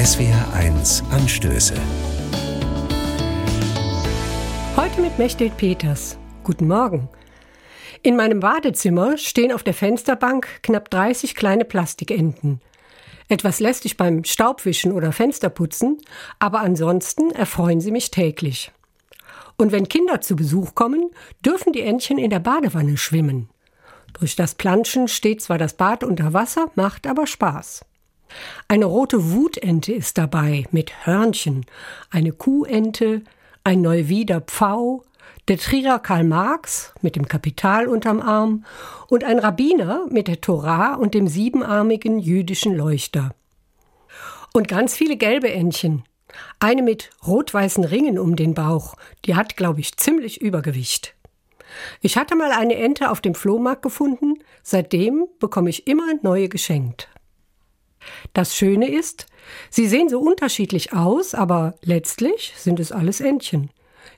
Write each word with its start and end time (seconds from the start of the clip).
SWR1 0.00 1.02
Anstöße. 1.10 1.74
Heute 4.74 4.98
mit 5.02 5.18
Mechthild 5.18 5.58
Peters. 5.58 6.16
Guten 6.42 6.68
Morgen. 6.68 7.10
In 8.02 8.16
meinem 8.16 8.40
Badezimmer 8.40 9.18
stehen 9.18 9.52
auf 9.52 9.62
der 9.62 9.74
Fensterbank 9.74 10.62
knapp 10.62 10.88
30 10.88 11.34
kleine 11.34 11.66
Plastikenten. 11.66 12.62
Etwas 13.28 13.60
lästig 13.60 13.98
beim 13.98 14.24
Staubwischen 14.24 14.92
oder 14.92 15.12
Fensterputzen, 15.12 15.98
aber 16.38 16.60
ansonsten 16.60 17.30
erfreuen 17.32 17.82
sie 17.82 17.90
mich 17.90 18.10
täglich. 18.10 18.72
Und 19.58 19.70
wenn 19.70 19.86
Kinder 19.86 20.22
zu 20.22 20.34
Besuch 20.34 20.74
kommen, 20.74 21.10
dürfen 21.44 21.74
die 21.74 21.82
Entchen 21.82 22.16
in 22.16 22.30
der 22.30 22.40
Badewanne 22.40 22.96
schwimmen. 22.96 23.50
Durch 24.18 24.34
das 24.34 24.54
Planschen 24.54 25.08
steht 25.08 25.42
zwar 25.42 25.58
das 25.58 25.74
Bad 25.74 26.04
unter 26.04 26.32
Wasser, 26.32 26.70
macht 26.74 27.06
aber 27.06 27.26
Spaß. 27.26 27.84
Eine 28.68 28.84
rote 28.84 29.32
Wutente 29.32 29.92
ist 29.92 30.18
dabei 30.18 30.64
mit 30.70 31.06
Hörnchen, 31.06 31.66
eine 32.10 32.32
Kuhente, 32.32 33.22
ein 33.64 33.82
Neuwieder 33.82 34.40
Pfau, 34.40 35.04
der 35.48 35.58
Trierer 35.58 35.98
Karl 35.98 36.24
Marx 36.24 36.92
mit 37.02 37.16
dem 37.16 37.26
Kapital 37.26 37.88
unterm 37.88 38.20
Arm 38.20 38.64
und 39.08 39.24
ein 39.24 39.38
Rabbiner 39.38 40.06
mit 40.10 40.28
der 40.28 40.40
Torah 40.40 40.94
und 40.94 41.14
dem 41.14 41.26
siebenarmigen 41.26 42.18
jüdischen 42.18 42.76
Leuchter. 42.76 43.34
Und 44.52 44.68
ganz 44.68 44.94
viele 44.94 45.16
gelbe 45.16 45.50
Entchen. 45.50 46.04
Eine 46.60 46.82
mit 46.82 47.10
rot-weißen 47.26 47.84
Ringen 47.84 48.18
um 48.18 48.36
den 48.36 48.54
Bauch, 48.54 48.94
die 49.24 49.34
hat, 49.34 49.56
glaube 49.56 49.80
ich, 49.80 49.96
ziemlich 49.96 50.40
Übergewicht. 50.40 51.14
Ich 52.00 52.16
hatte 52.16 52.36
mal 52.36 52.52
eine 52.52 52.76
Ente 52.76 53.10
auf 53.10 53.20
dem 53.20 53.34
Flohmarkt 53.34 53.82
gefunden, 53.82 54.34
seitdem 54.62 55.26
bekomme 55.38 55.70
ich 55.70 55.86
immer 55.86 56.14
neue 56.22 56.48
geschenkt. 56.48 57.08
Das 58.40 58.56
Schöne 58.56 58.90
ist, 58.90 59.26
sie 59.68 59.86
sehen 59.86 60.08
so 60.08 60.18
unterschiedlich 60.18 60.94
aus, 60.94 61.34
aber 61.34 61.74
letztlich 61.82 62.54
sind 62.56 62.80
es 62.80 62.90
alles 62.90 63.20
Entchen. 63.20 63.68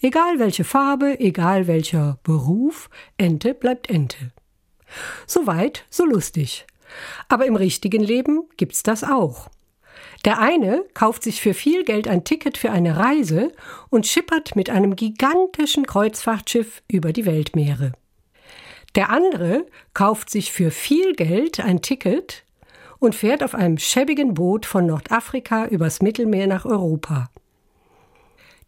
Egal 0.00 0.38
welche 0.38 0.64
Farbe, 0.64 1.20
egal 1.20 1.66
welcher 1.66 2.18
Beruf, 2.22 2.88
Ente 3.18 3.52
bleibt 3.52 3.90
Ente. 3.90 4.32
Soweit, 5.26 5.84
so 5.90 6.06
lustig. 6.06 6.64
Aber 7.28 7.44
im 7.44 7.56
richtigen 7.56 8.02
Leben 8.02 8.44
gibt's 8.56 8.82
das 8.82 9.04
auch. 9.04 9.50
Der 10.24 10.38
eine 10.38 10.82
kauft 10.94 11.22
sich 11.22 11.42
für 11.42 11.52
viel 11.52 11.84
Geld 11.84 12.08
ein 12.08 12.24
Ticket 12.24 12.56
für 12.56 12.70
eine 12.70 12.96
Reise 12.96 13.52
und 13.90 14.06
schippert 14.06 14.56
mit 14.56 14.70
einem 14.70 14.96
gigantischen 14.96 15.86
Kreuzfahrtschiff 15.86 16.82
über 16.90 17.12
die 17.12 17.26
Weltmeere. 17.26 17.92
Der 18.94 19.10
andere 19.10 19.66
kauft 19.92 20.30
sich 20.30 20.52
für 20.52 20.70
viel 20.70 21.12
Geld 21.12 21.60
ein 21.60 21.82
Ticket 21.82 22.45
und 23.06 23.14
fährt 23.14 23.44
auf 23.44 23.54
einem 23.54 23.78
schäbigen 23.78 24.34
Boot 24.34 24.66
von 24.66 24.86
Nordafrika 24.86 25.66
übers 25.66 26.02
Mittelmeer 26.02 26.48
nach 26.48 26.64
Europa. 26.64 27.30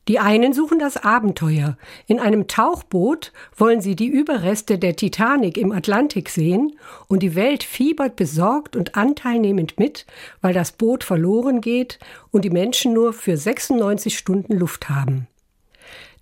Die 0.07 0.21
einen 0.21 0.53
suchen 0.53 0.79
das 0.79 0.97
Abenteuer. 0.97 1.77
In 2.07 2.21
einem 2.21 2.47
Tauchboot 2.47 3.33
wollen 3.57 3.81
sie 3.81 3.97
die 3.97 4.07
Überreste 4.07 4.79
der 4.79 4.95
Titanic 4.95 5.59
im 5.59 5.73
Atlantik 5.73 6.31
sehen 6.31 6.79
und 7.09 7.23
die 7.25 7.35
Welt 7.35 7.65
fiebert 7.65 8.15
besorgt 8.15 8.77
und 8.77 8.97
anteilnehmend 8.97 9.79
mit, 9.79 10.07
weil 10.41 10.55
das 10.55 10.71
Boot 10.71 11.03
verloren 11.03 11.61
geht 11.61 11.99
und 12.31 12.45
die 12.45 12.51
Menschen 12.51 12.95
nur 12.95 13.13
für 13.13 13.37
96 13.37 14.17
Stunden 14.17 14.57
Luft 14.57 14.89
haben. 14.89 15.27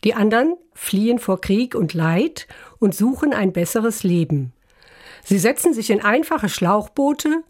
Die 0.05 0.15
anderen 0.15 0.57
fliehen 0.73 1.19
vor 1.19 1.41
Krieg 1.41 1.75
und 1.75 1.93
Leid 1.93 2.49
und 2.79 2.95
suchen 2.95 3.35
ein 3.35 3.53
besseres 3.53 4.03
Leben. 4.05 4.55
Sie 5.23 5.39
setzen 5.39 5.75
sich 5.75 5.91
in 5.91 6.03
einfache 6.03 6.49
Schlauchboote 6.49 7.43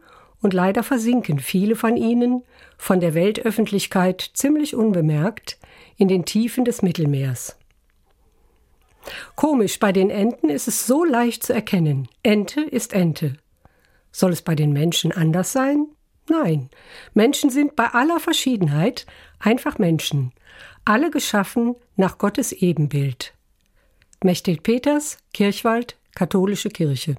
und 0.42 0.54
leider 0.54 0.82
versinken 0.82 1.38
viele 1.38 1.76
von 1.76 1.96
ihnen, 1.96 2.42
von 2.78 3.00
der 3.00 3.14
Weltöffentlichkeit 3.14 4.30
ziemlich 4.34 4.74
unbemerkt, 4.74 5.58
in 5.96 6.08
den 6.08 6.24
Tiefen 6.24 6.64
des 6.64 6.82
Mittelmeers. 6.82 7.56
Komisch, 9.34 9.78
bei 9.78 9.92
den 9.92 10.10
Enten 10.10 10.48
ist 10.48 10.68
es 10.68 10.86
so 10.86 11.04
leicht 11.04 11.44
zu 11.44 11.52
erkennen. 11.52 12.08
Ente 12.22 12.60
ist 12.60 12.92
Ente. 12.92 13.36
Soll 14.10 14.32
es 14.32 14.42
bei 14.42 14.54
den 14.54 14.72
Menschen 14.72 15.12
anders 15.12 15.52
sein? 15.52 15.86
Nein. 16.28 16.70
Menschen 17.14 17.50
sind 17.50 17.76
bei 17.76 17.86
aller 17.86 18.18
Verschiedenheit 18.18 19.06
einfach 19.38 19.78
Menschen. 19.78 20.32
Alle 20.84 21.10
geschaffen 21.10 21.76
nach 21.96 22.18
Gottes 22.18 22.52
Ebenbild. 22.52 23.34
Mechthild 24.24 24.62
Peters, 24.62 25.18
Kirchwald, 25.32 25.96
Katholische 26.14 26.70
Kirche. 26.70 27.14